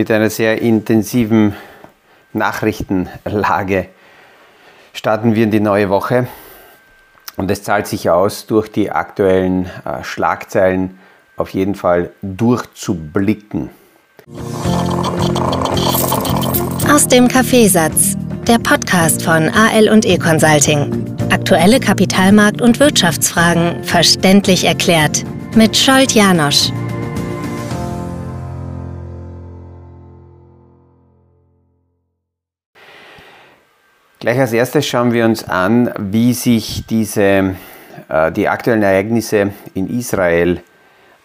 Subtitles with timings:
[0.00, 1.54] Mit einer sehr intensiven
[2.32, 3.88] Nachrichtenlage
[4.94, 6.26] starten wir in die neue Woche.
[7.36, 10.98] Und es zahlt sich aus, durch die aktuellen äh, Schlagzeilen
[11.36, 13.68] auf jeden Fall durchzublicken.
[16.90, 21.14] Aus dem Kaffeesatz, der Podcast von AL und E Consulting.
[21.30, 26.72] Aktuelle Kapitalmarkt- und Wirtschaftsfragen verständlich erklärt mit Scholt Janosch.
[34.20, 37.56] Gleich als erstes schauen wir uns an, wie sich diese,
[38.10, 40.62] äh, die aktuellen Ereignisse in Israel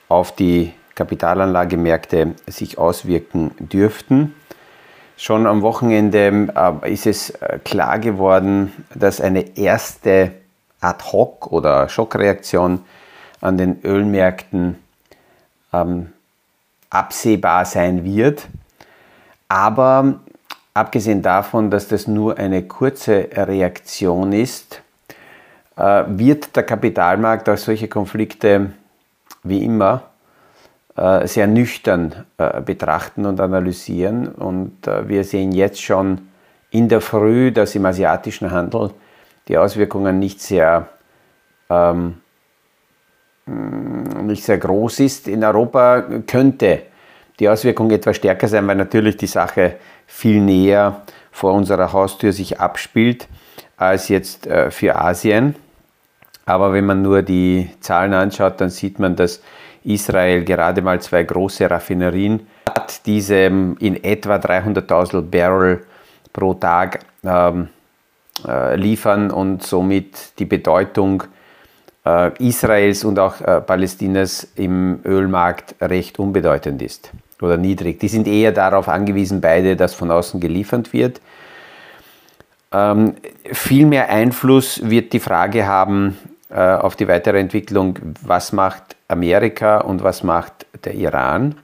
[0.07, 4.33] auf die Kapitalanlagemärkte sich auswirken dürften.
[5.17, 10.31] Schon am Wochenende äh, ist es äh, klar geworden, dass eine erste
[10.79, 12.85] Ad-Hoc- oder Schockreaktion
[13.41, 14.79] an den Ölmärkten
[15.73, 16.13] ähm,
[16.89, 18.47] absehbar sein wird.
[19.49, 20.21] Aber
[20.75, 24.83] abgesehen davon, dass das nur eine kurze Reaktion ist,
[25.77, 28.71] äh, wird der Kapitalmarkt auf solche Konflikte
[29.43, 30.03] wie immer
[30.95, 34.27] äh, sehr nüchtern äh, betrachten und analysieren.
[34.27, 36.27] Und wir sehen jetzt schon
[36.71, 38.91] in der Früh, dass im asiatischen Handel
[39.47, 40.89] die Auswirkungen nicht sehr,
[41.69, 42.15] ähm,
[43.45, 45.27] nicht sehr groß ist.
[45.27, 46.81] In Europa könnte
[47.39, 49.75] die Auswirkung etwas stärker sein, weil natürlich die Sache
[50.07, 53.27] viel näher vor unserer Haustür sich abspielt
[53.77, 55.55] als jetzt äh, für Asien.
[56.45, 59.41] Aber wenn man nur die Zahlen anschaut, dann sieht man, dass
[59.83, 65.85] Israel gerade mal zwei große Raffinerien hat, diese ähm, in etwa 300.000 Barrel
[66.31, 67.69] pro Tag ähm,
[68.47, 71.23] äh, liefern und somit die Bedeutung
[72.05, 77.99] äh, Israels und auch äh, Palästinas im Ölmarkt recht unbedeutend ist oder niedrig.
[77.99, 81.21] Die sind eher darauf angewiesen, beide, dass von außen geliefert wird.
[82.71, 83.15] Ähm,
[83.51, 86.17] viel mehr Einfluss wird die Frage haben
[86.49, 91.55] äh, auf die weitere Entwicklung, was macht Amerika und was macht der Iran.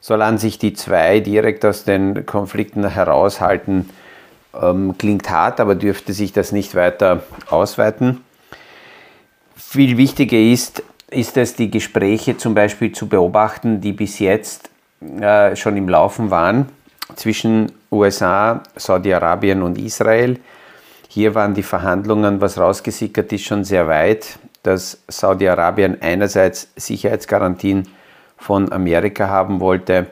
[0.00, 3.88] Solange sich die zwei direkt aus den Konflikten heraushalten,
[4.60, 8.20] ähm, klingt hart, aber dürfte sich das nicht weiter ausweiten.
[9.56, 14.70] Viel wichtiger ist, ist es, die Gespräche zum Beispiel zu beobachten, die bis jetzt
[15.20, 16.68] äh, schon im Laufen waren
[17.16, 20.38] zwischen USA, Saudi-Arabien und Israel.
[21.08, 27.88] Hier waren die Verhandlungen, was rausgesickert ist, schon sehr weit, dass Saudi-Arabien einerseits Sicherheitsgarantien
[28.38, 30.06] von Amerika haben wollte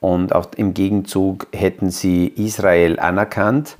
[0.00, 3.76] und auch im Gegenzug hätten sie Israel anerkannt.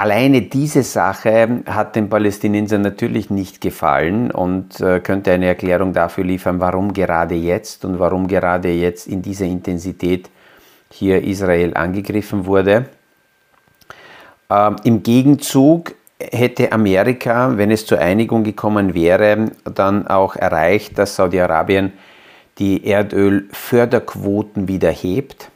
[0.00, 6.24] Alleine diese Sache hat den Palästinensern natürlich nicht gefallen und äh, könnte eine Erklärung dafür
[6.24, 10.30] liefern, warum gerade jetzt und warum gerade jetzt in dieser Intensität
[10.90, 12.86] hier Israel angegriffen wurde.
[14.48, 21.16] Ähm, Im Gegenzug hätte Amerika, wenn es zur Einigung gekommen wäre, dann auch erreicht, dass
[21.16, 21.92] Saudi-Arabien
[22.56, 25.50] die Erdölförderquoten wieder hebt.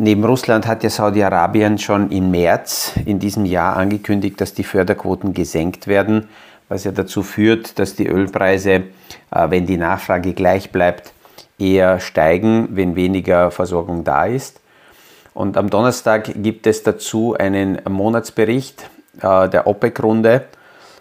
[0.00, 5.34] Neben Russland hat ja Saudi-Arabien schon im März in diesem Jahr angekündigt, dass die Förderquoten
[5.34, 6.28] gesenkt werden,
[6.68, 8.84] was ja dazu führt, dass die Ölpreise,
[9.32, 11.12] äh, wenn die Nachfrage gleich bleibt,
[11.58, 14.60] eher steigen, wenn weniger Versorgung da ist.
[15.34, 18.88] Und am Donnerstag gibt es dazu einen Monatsbericht
[19.20, 20.44] äh, der OPEC-Runde.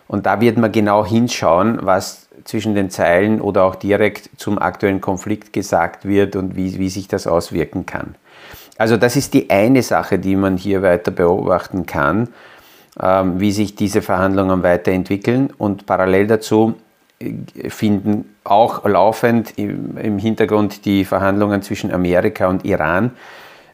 [0.07, 5.01] Und da wird man genau hinschauen, was zwischen den Zeilen oder auch direkt zum aktuellen
[5.01, 8.15] Konflikt gesagt wird und wie, wie sich das auswirken kann.
[8.77, 12.29] Also das ist die eine Sache, die man hier weiter beobachten kann,
[13.01, 15.51] ähm, wie sich diese Verhandlungen weiterentwickeln.
[15.57, 16.75] Und parallel dazu
[17.19, 23.11] äh, finden auch laufend im Hintergrund die Verhandlungen zwischen Amerika und Iran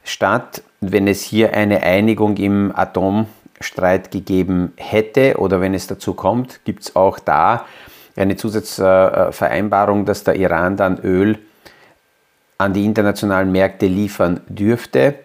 [0.04, 0.64] statt.
[0.82, 6.84] Wenn es hier eine Einigung im Atomstreit gegeben hätte oder wenn es dazu kommt, gibt
[6.84, 7.66] es auch da
[8.16, 11.40] eine Zusatzvereinbarung, dass der Iran dann Öl
[12.64, 15.16] an die internationalen Märkte liefern dürfte.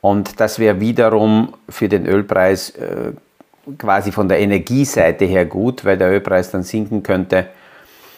[0.00, 3.12] Und das wäre wiederum für den Ölpreis äh,
[3.78, 7.46] quasi von der Energieseite her gut, weil der Ölpreis dann sinken könnte.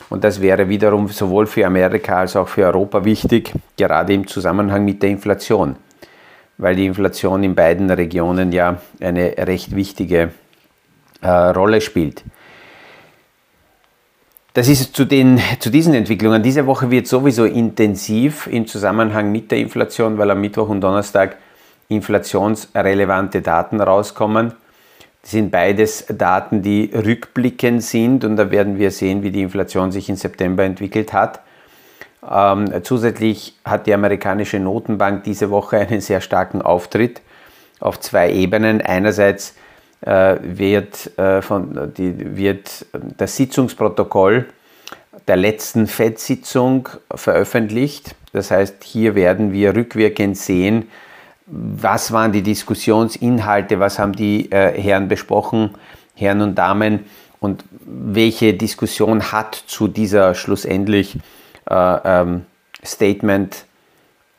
[0.08, 4.84] Und das wäre wiederum sowohl für Amerika als auch für Europa wichtig, gerade im Zusammenhang
[4.84, 5.76] mit der Inflation,
[6.56, 10.30] weil die Inflation in beiden Regionen ja eine recht wichtige
[11.20, 12.22] äh, Rolle spielt.
[14.54, 16.40] Das ist zu, den, zu diesen Entwicklungen.
[16.40, 21.36] Diese Woche wird sowieso intensiv im Zusammenhang mit der Inflation, weil am Mittwoch und Donnerstag
[21.88, 24.52] inflationsrelevante Daten rauskommen.
[25.22, 29.90] Das sind beides Daten, die rückblickend sind und da werden wir sehen, wie die Inflation
[29.90, 31.40] sich im September entwickelt hat.
[32.30, 37.22] Ähm, zusätzlich hat die amerikanische Notenbank diese Woche einen sehr starken Auftritt
[37.80, 38.80] auf zwei Ebenen.
[38.80, 39.56] Einerseits
[40.06, 42.86] wird, äh, von, die, wird
[43.16, 44.46] das Sitzungsprotokoll
[45.26, 48.14] der letzten FED-Sitzung veröffentlicht.
[48.32, 50.88] Das heißt, hier werden wir rückwirkend sehen,
[51.46, 55.70] was waren die Diskussionsinhalte, was haben die äh, Herren besprochen,
[56.14, 57.04] Herren und Damen,
[57.44, 61.18] und welche Diskussion hat zu dieser schlussendlich
[61.68, 62.46] äh, ähm,
[62.82, 63.66] Statement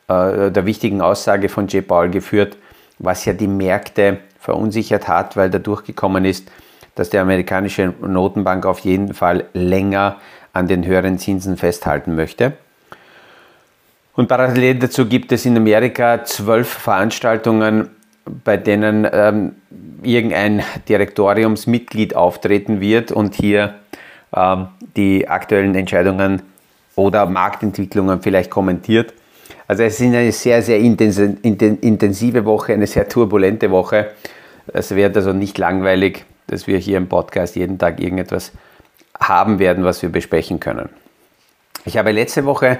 [0.08, 1.86] äh, der wichtigen Aussage von J.
[1.86, 2.56] Paul geführt,
[2.98, 6.50] was ja die Märkte verunsichert hat, weil da durchgekommen ist,
[6.94, 10.16] dass die amerikanische Notenbank auf jeden Fall länger
[10.52, 12.54] an den höheren Zinsen festhalten möchte.
[14.14, 17.90] Und parallel dazu gibt es in Amerika zwölf Veranstaltungen,
[18.44, 19.56] bei denen ähm,
[20.02, 23.74] irgendein Direktoriumsmitglied auftreten wird und hier
[24.34, 26.42] ähm, die aktuellen Entscheidungen
[26.96, 29.12] oder Marktentwicklungen vielleicht kommentiert.
[29.68, 34.12] Also es ist eine sehr, sehr intensive Woche, eine sehr turbulente Woche.
[34.72, 38.52] Es wird also nicht langweilig, dass wir hier im Podcast jeden Tag irgendetwas
[39.18, 40.88] haben werden, was wir besprechen können.
[41.84, 42.78] Ich habe letzte Woche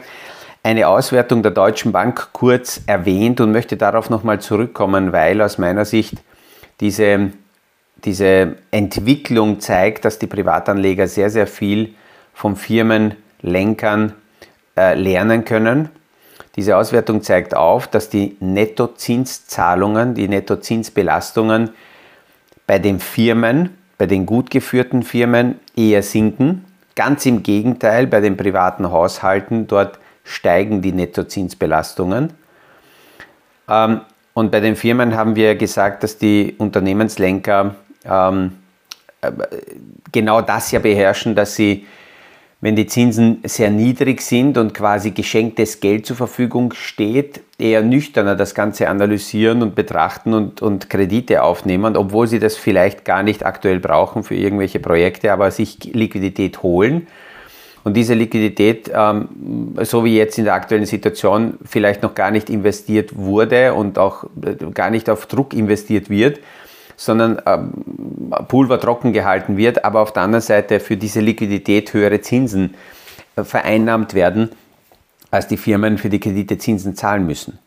[0.62, 5.84] eine Auswertung der Deutschen Bank kurz erwähnt und möchte darauf nochmal zurückkommen, weil aus meiner
[5.84, 6.14] Sicht
[6.80, 7.30] diese,
[8.04, 11.94] diese Entwicklung zeigt, dass die Privatanleger sehr, sehr viel
[12.34, 14.12] von Firmenlenkern
[14.76, 15.88] äh, lernen können.
[16.56, 21.70] Diese Auswertung zeigt auf, dass die Nettozinszahlungen, die Nettozinsbelastungen
[22.66, 26.64] bei den Firmen, bei den gut geführten Firmen eher sinken.
[26.94, 32.32] Ganz im Gegenteil, bei den privaten Haushalten, dort steigen die Nettozinsbelastungen.
[33.68, 34.00] Ähm,
[34.34, 37.74] und bei den Firmen haben wir gesagt, dass die Unternehmenslenker
[38.04, 38.52] ähm,
[39.20, 39.30] äh,
[40.12, 41.86] genau das ja beherrschen, dass sie,
[42.60, 48.34] wenn die Zinsen sehr niedrig sind und quasi geschenktes Geld zur Verfügung steht, eher nüchterner
[48.34, 53.44] das Ganze analysieren und betrachten und, und Kredite aufnehmen, obwohl sie das vielleicht gar nicht
[53.44, 57.06] aktuell brauchen für irgendwelche Projekte, aber sich Liquidität holen.
[57.84, 62.50] Und diese Liquidität, ähm, so wie jetzt in der aktuellen Situation, vielleicht noch gar nicht
[62.50, 66.40] investiert wurde und auch äh, gar nicht auf Druck investiert wird,
[66.96, 72.20] sondern ähm, Pulver trocken gehalten wird, aber auf der anderen Seite für diese Liquidität höhere
[72.20, 72.74] Zinsen
[73.36, 74.50] äh, vereinnahmt werden,
[75.30, 77.58] als die Firmen für die Kredite Zinsen zahlen müssen.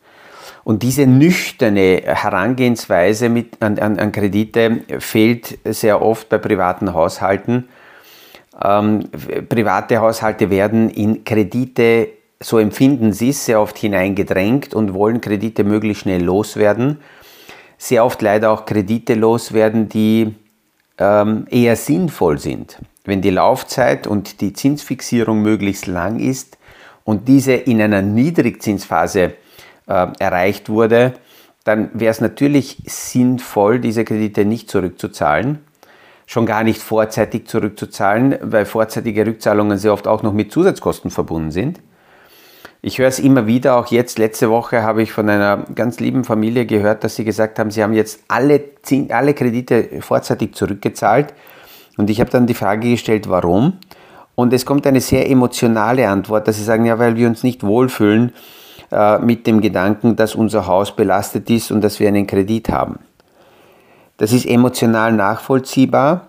[0.64, 7.70] Und diese nüchterne Herangehensweise mit, an, an, an Kredite fehlt sehr oft bei privaten Haushalten
[8.62, 9.04] ähm,
[9.48, 12.10] private Haushalte werden in Kredite,
[12.42, 17.00] so empfinden sie es, sehr oft hineingedrängt und wollen Kredite möglichst schnell loswerden.
[17.80, 20.36] Sehr oft leider auch Kredite loswerden, die
[21.00, 22.78] ähm, eher sinnvoll sind.
[23.06, 26.60] Wenn die Laufzeit und die Zinsfixierung möglichst lang ist
[27.04, 29.34] und diese in einer Niedrigzinsphase
[29.88, 31.14] äh, erreicht wurde,
[31.64, 35.60] dann wäre es natürlich sinnvoll, diese Kredite nicht zurückzuzahlen
[36.30, 41.50] schon gar nicht vorzeitig zurückzuzahlen, weil vorzeitige Rückzahlungen sehr oft auch noch mit Zusatzkosten verbunden
[41.50, 41.80] sind.
[42.82, 46.24] Ich höre es immer wieder, auch jetzt, letzte Woche habe ich von einer ganz lieben
[46.24, 48.64] Familie gehört, dass sie gesagt haben, sie haben jetzt alle,
[49.10, 51.34] alle Kredite vorzeitig zurückgezahlt.
[51.98, 53.74] Und ich habe dann die Frage gestellt, warum?
[54.36, 57.64] Und es kommt eine sehr emotionale Antwort, dass sie sagen, ja, weil wir uns nicht
[57.66, 58.32] wohlfühlen
[58.94, 63.00] äh, mit dem Gedanken, dass unser Haus belastet ist und dass wir einen Kredit haben.
[64.16, 66.28] Das ist emotional nachvollziehbar,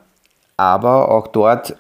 [0.57, 1.77] aber auch dort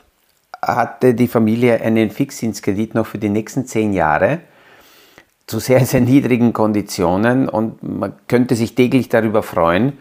[0.62, 4.39] hatte die Familie einen Fixzinskredit noch für die nächsten zehn Jahre
[5.50, 9.99] zu sehr, sehr niedrigen Konditionen und man könnte sich täglich darüber freuen,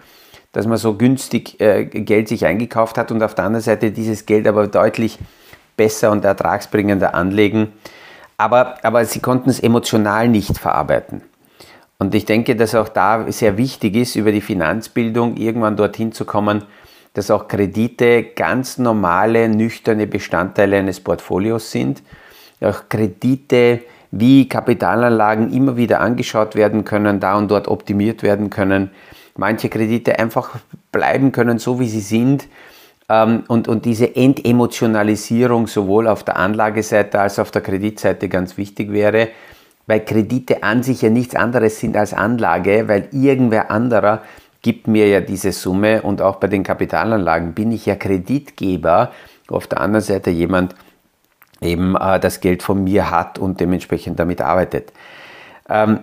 [0.52, 4.28] dass man so günstig äh, Geld sich eingekauft hat und auf der anderen Seite dieses
[4.28, 5.18] Geld aber deutlich
[5.76, 7.74] besser und ertragsbringender anlegen.
[8.38, 11.24] Aber, aber sie konnten es emotional nicht verarbeiten.
[11.98, 16.26] Und ich denke, dass auch da sehr wichtig ist, über die Finanzbildung irgendwann dorthin zu
[16.26, 16.64] kommen,
[17.14, 22.04] dass auch Kredite ganz normale, nüchterne Bestandteile eines Portfolios sind.
[22.62, 28.92] Auch Kredite wie Kapitalanlagen immer wieder angeschaut werden können, da und dort optimiert werden können.
[29.36, 30.58] Manche Kredite einfach
[30.92, 32.48] bleiben können, so wie sie sind.
[33.08, 38.58] Ähm, und, und diese Entemotionalisierung sowohl auf der Anlageseite als auch auf der Kreditseite ganz
[38.58, 39.30] wichtig wäre
[39.90, 44.22] weil Kredite an sich ja nichts anderes sind als Anlage, weil irgendwer anderer
[44.62, 49.12] gibt mir ja diese Summe und auch bei den Kapitalanlagen bin ich ja Kreditgeber,
[49.48, 50.76] auf der anderen Seite jemand
[51.62, 54.92] eben äh, das Geld von mir hat und dementsprechend damit arbeitet.
[55.70, 56.00] Ähm,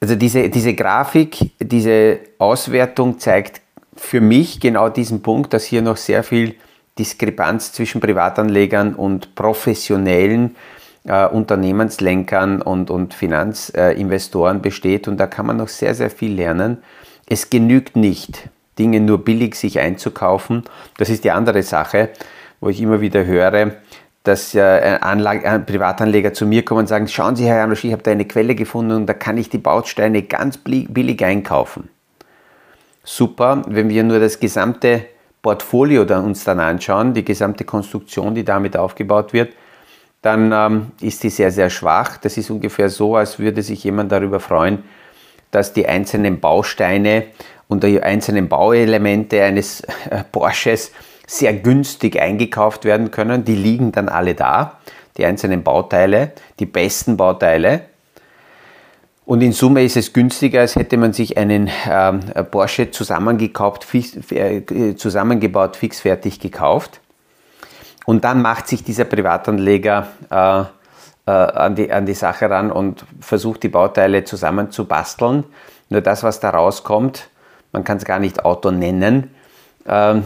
[0.00, 3.60] also diese, diese Grafik, diese Auswertung zeigt
[3.94, 6.56] für mich genau diesen Punkt, dass hier noch sehr viel
[6.98, 10.56] Diskrepanz zwischen Privatanlegern und professionellen
[11.04, 16.78] äh, Unternehmenslenkern und, und Finanzinvestoren besteht und da kann man noch sehr, sehr viel lernen.
[17.26, 20.64] Es genügt nicht, Dinge nur billig sich einzukaufen.
[20.98, 22.10] Das ist die andere Sache,
[22.60, 23.72] wo ich immer wieder höre,
[24.22, 24.60] dass äh,
[25.00, 28.12] Anlage, äh, Privatanleger zu mir kommen und sagen, schauen Sie, Herr Janosch, ich habe da
[28.12, 31.88] eine Quelle gefunden und da kann ich die Bausteine ganz billig einkaufen.
[33.04, 35.06] Super, wenn wir nur das gesamte
[35.42, 39.52] Portfolio dann uns dann anschauen, die gesamte Konstruktion, die damit aufgebaut wird,
[40.22, 42.16] dann ähm, ist die sehr, sehr schwach.
[42.16, 44.84] Das ist ungefähr so, als würde sich jemand darüber freuen,
[45.50, 47.24] dass die einzelnen Bausteine
[47.66, 50.92] und die einzelnen Bauelemente eines äh, Porsches
[51.32, 53.44] sehr günstig eingekauft werden können.
[53.44, 54.78] Die liegen dann alle da,
[55.16, 57.82] die einzelnen Bauteile, die besten Bauteile.
[59.24, 62.20] Und in Summe ist es günstiger, als hätte man sich einen ähm,
[62.50, 67.00] Porsche zusammengekauft, fix, äh, zusammengebaut, fixfertig gekauft.
[68.04, 70.60] Und dann macht sich dieser Privatanleger äh,
[71.24, 75.44] äh, an, die, an die Sache ran und versucht die Bauteile zusammenzubasteln.
[75.88, 77.30] Nur das, was da rauskommt,
[77.72, 79.30] man kann es gar nicht Auto nennen,
[79.86, 80.22] ähm,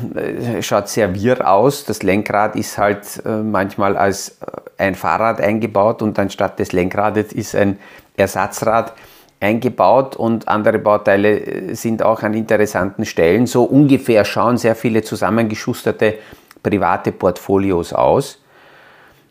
[0.61, 1.85] schaut sehr wirr aus.
[1.85, 7.33] Das Lenkrad ist halt äh, manchmal als äh, ein Fahrrad eingebaut und anstatt des Lenkrades
[7.33, 7.79] ist ein
[8.17, 8.93] Ersatzrad
[9.41, 13.47] eingebaut und andere Bauteile äh, sind auch an interessanten Stellen.
[13.47, 16.15] So ungefähr schauen sehr viele zusammengeschusterte
[16.63, 18.43] private Portfolios aus.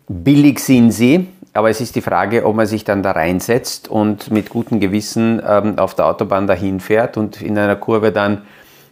[0.08, 4.32] Billig sind sie, aber es ist die Frage, ob man sich dann da reinsetzt und
[4.32, 8.44] mit gutem Gewissen ähm, auf der Autobahn dahin fährt und in einer Kurve dann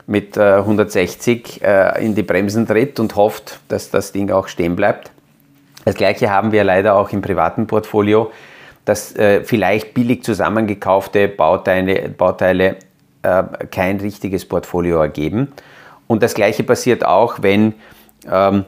[0.05, 4.75] mit äh, 160 äh, in die Bremsen tritt und hofft, dass das Ding auch stehen
[4.75, 5.11] bleibt.
[5.85, 8.31] Das gleiche haben wir leider auch im privaten Portfolio,
[8.85, 12.77] dass äh, vielleicht billig zusammengekaufte Bauteile, Bauteile
[13.21, 15.51] äh, kein richtiges Portfolio ergeben.
[16.07, 17.73] Und das gleiche passiert auch, wenn
[18.29, 18.65] ähm,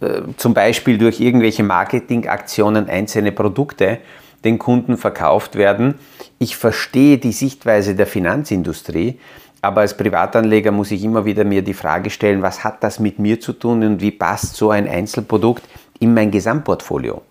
[0.00, 3.98] äh, zum Beispiel durch irgendwelche Marketingaktionen einzelne Produkte
[4.44, 5.94] den Kunden verkauft werden.
[6.38, 9.20] Ich verstehe die Sichtweise der Finanzindustrie,
[9.62, 13.20] aber als Privatanleger muss ich immer wieder mir die Frage stellen, was hat das mit
[13.20, 15.62] mir zu tun und wie passt so ein Einzelprodukt
[16.00, 17.22] in mein Gesamtportfolio?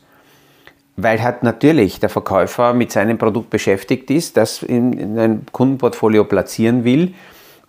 [0.97, 6.85] weil halt natürlich der Verkäufer mit seinem Produkt beschäftigt ist, das in ein Kundenportfolio platzieren
[6.85, 7.15] will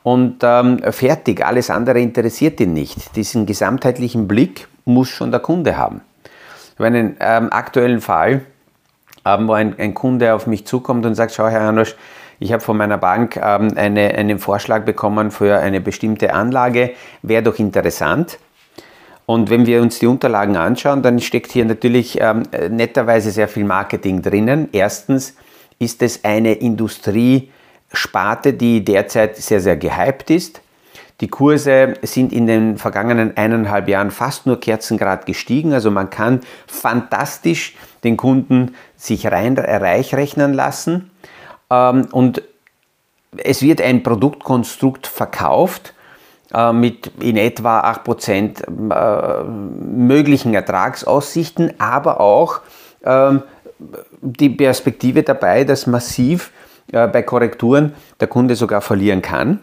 [0.04, 3.16] und ähm, fertig, alles andere interessiert ihn nicht.
[3.16, 6.02] Diesen gesamtheitlichen Blick muss schon der Kunde haben.
[6.74, 8.42] Ich habe einen ähm, aktuellen Fall,
[9.26, 11.96] ähm, wo ein, ein, Kunde auf mich zukommt und sagt, schau Herr Janosch,
[12.40, 16.92] ich habe von meiner Bank ähm, eine, einen Vorschlag bekommen für eine bestimmte Anlage,
[17.22, 18.40] wäre doch interessant.
[19.26, 23.64] Und wenn wir uns die Unterlagen anschauen, dann steckt hier natürlich ähm, netterweise sehr viel
[23.64, 24.68] Marketing drinnen.
[24.74, 25.36] Erstens
[25.80, 26.56] ist es eine
[27.94, 30.62] Industriesparte, die derzeit sehr, sehr gehypt ist.
[31.22, 35.74] Die Kurse sind in den vergangenen eineinhalb Jahren fast nur Kerzengrad gestiegen.
[35.74, 41.12] Also man kann fantastisch den Kunden sich rein reich rechnen lassen.
[41.70, 42.42] Ähm, und
[43.38, 45.94] es wird ein Produktkonstrukt verkauft,
[46.54, 52.62] äh, mit in etwa 8% äh, möglichen Ertragsaussichten, aber auch
[53.04, 53.44] ähm,
[54.22, 56.52] die Perspektive dabei, dass massiv
[56.92, 59.60] äh, bei Korrekturen der Kunde sogar verlieren kann.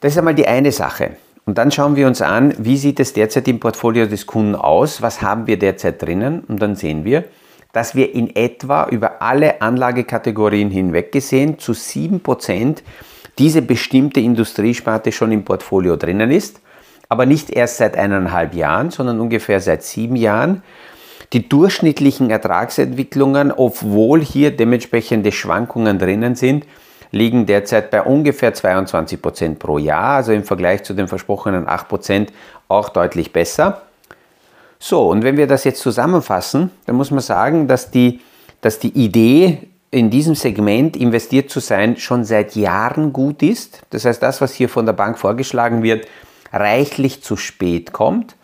[0.00, 1.16] Das ist einmal die eine Sache.
[1.46, 5.00] Und dann schauen wir uns an, wie sieht es derzeit im Portfolio des Kunden aus,
[5.00, 7.24] was haben wir derzeit drinnen und dann sehen wir,
[7.72, 12.78] dass wir in etwa über alle Anlagekategorien hinweg gesehen zu 7%
[13.38, 16.60] diese bestimmte Industriesparte schon im Portfolio drinnen ist,
[17.08, 20.62] aber nicht erst seit eineinhalb Jahren, sondern ungefähr seit sieben Jahren.
[21.32, 26.66] Die durchschnittlichen Ertragsentwicklungen, obwohl hier dementsprechende Schwankungen drinnen sind,
[27.10, 31.88] liegen derzeit bei ungefähr 22 Prozent pro Jahr, also im Vergleich zu den versprochenen 8
[31.88, 32.32] Prozent
[32.68, 33.82] auch deutlich besser.
[34.78, 38.20] So, und wenn wir das jetzt zusammenfassen, dann muss man sagen, dass die,
[38.60, 43.82] dass die Idee in diesem Segment investiert zu sein, schon seit Jahren gut ist.
[43.90, 46.06] Das heißt, das, was hier von der Bank vorgeschlagen wird,
[46.52, 48.36] reichlich zu spät kommt.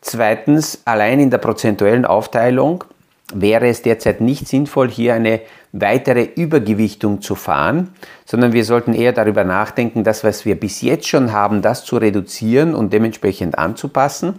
[0.00, 2.84] Zweitens, allein in der prozentuellen Aufteilung
[3.32, 5.40] wäre es derzeit nicht sinnvoll, hier eine
[5.72, 11.06] weitere Übergewichtung zu fahren, sondern wir sollten eher darüber nachdenken, das, was wir bis jetzt
[11.06, 14.38] schon haben, das zu reduzieren und dementsprechend anzupassen.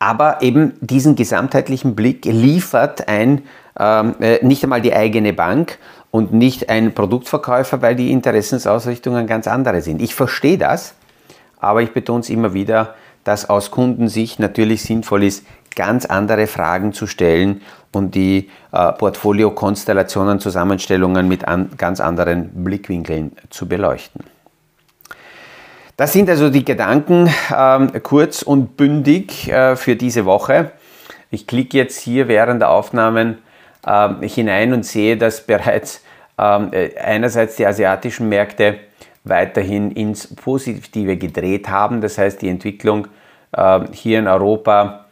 [0.00, 3.42] Aber eben diesen gesamtheitlichen Blick liefert ein
[3.78, 5.78] ähm, äh, nicht einmal die eigene Bank
[6.10, 10.02] und nicht ein Produktverkäufer, weil die Interessensausrichtungen ganz andere sind.
[10.02, 10.94] Ich verstehe das,
[11.60, 12.94] aber ich betone es immer wieder,
[13.28, 15.44] dass aus Kundensicht natürlich sinnvoll ist,
[15.76, 17.60] ganz andere Fragen zu stellen
[17.92, 24.24] und die äh, Portfolio-Konstellationen, Zusammenstellungen mit an, ganz anderen Blickwinkeln zu beleuchten.
[25.98, 30.72] Das sind also die Gedanken ähm, kurz und bündig äh, für diese Woche.
[31.30, 33.40] Ich klicke jetzt hier während der Aufnahmen
[33.84, 36.00] äh, hinein und sehe, dass bereits
[36.38, 38.78] ähm, äh, einerseits die asiatischen Märkte
[39.24, 42.00] weiterhin ins Positive gedreht haben.
[42.00, 43.08] Das heißt, die Entwicklung
[43.92, 45.06] hier in Europa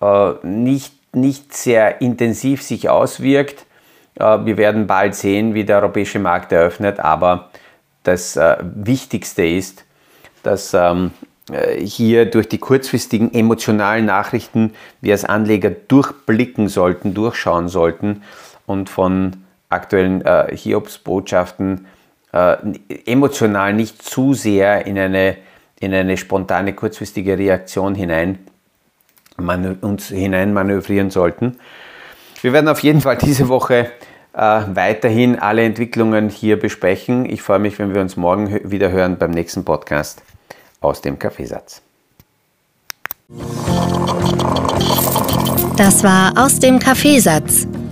[0.00, 3.66] äh, nicht, nicht sehr intensiv sich auswirkt.
[4.16, 7.50] Äh, wir werden bald sehen, wie der europäische Markt eröffnet, aber
[8.02, 9.84] das äh, Wichtigste ist,
[10.42, 11.12] dass ähm,
[11.50, 18.22] äh, hier durch die kurzfristigen emotionalen Nachrichten wir als Anleger durchblicken sollten, durchschauen sollten
[18.66, 21.86] und von aktuellen äh, Hiobs-Botschaften
[23.06, 25.38] emotional nicht zu sehr in eine,
[25.80, 28.38] in eine spontane, kurzfristige Reaktion hinein
[29.82, 31.58] uns hinein manövrieren sollten.
[32.40, 33.90] Wir werden auf jeden Fall diese Woche
[34.32, 37.28] äh, weiterhin alle Entwicklungen hier besprechen.
[37.28, 40.22] Ich freue mich, wenn wir uns morgen wieder hören beim nächsten Podcast
[40.80, 41.82] aus dem Kaffeesatz.
[45.76, 47.66] Das war aus dem Kaffeesatz,